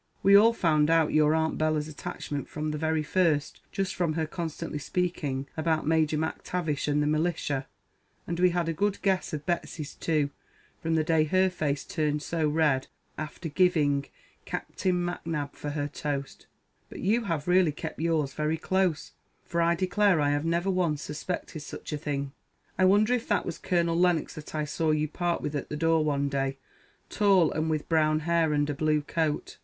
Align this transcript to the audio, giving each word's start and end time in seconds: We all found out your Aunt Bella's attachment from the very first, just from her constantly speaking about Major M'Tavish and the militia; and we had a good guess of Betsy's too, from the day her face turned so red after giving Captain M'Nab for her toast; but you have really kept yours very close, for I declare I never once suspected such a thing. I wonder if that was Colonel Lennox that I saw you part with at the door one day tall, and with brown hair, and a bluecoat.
We 0.23 0.35
all 0.35 0.51
found 0.51 0.89
out 0.89 1.13
your 1.13 1.35
Aunt 1.35 1.59
Bella's 1.59 1.87
attachment 1.87 2.49
from 2.49 2.71
the 2.71 2.77
very 2.79 3.03
first, 3.03 3.61
just 3.71 3.93
from 3.93 4.13
her 4.13 4.25
constantly 4.25 4.79
speaking 4.79 5.47
about 5.55 5.85
Major 5.85 6.17
M'Tavish 6.17 6.87
and 6.87 7.03
the 7.03 7.05
militia; 7.05 7.67
and 8.25 8.39
we 8.39 8.49
had 8.49 8.67
a 8.67 8.73
good 8.73 8.99
guess 9.03 9.31
of 9.31 9.45
Betsy's 9.45 9.93
too, 9.93 10.31
from 10.81 10.95
the 10.95 11.03
day 11.03 11.25
her 11.25 11.51
face 11.51 11.83
turned 11.83 12.23
so 12.23 12.49
red 12.49 12.87
after 13.15 13.47
giving 13.47 14.07
Captain 14.43 15.05
M'Nab 15.05 15.53
for 15.53 15.69
her 15.69 15.87
toast; 15.87 16.47
but 16.89 16.99
you 17.01 17.25
have 17.25 17.47
really 17.47 17.71
kept 17.71 17.99
yours 17.99 18.33
very 18.33 18.57
close, 18.57 19.11
for 19.45 19.61
I 19.61 19.75
declare 19.75 20.19
I 20.19 20.35
never 20.41 20.71
once 20.71 21.03
suspected 21.03 21.59
such 21.59 21.93
a 21.93 21.97
thing. 21.99 22.31
I 22.75 22.85
wonder 22.85 23.13
if 23.13 23.27
that 23.27 23.45
was 23.45 23.59
Colonel 23.59 23.99
Lennox 23.99 24.33
that 24.33 24.55
I 24.55 24.65
saw 24.65 24.89
you 24.89 25.07
part 25.07 25.41
with 25.43 25.55
at 25.55 25.69
the 25.69 25.77
door 25.77 26.03
one 26.03 26.27
day 26.27 26.57
tall, 27.11 27.51
and 27.51 27.69
with 27.69 27.87
brown 27.87 28.21
hair, 28.21 28.51
and 28.51 28.67
a 28.67 28.73
bluecoat. 28.73 29.59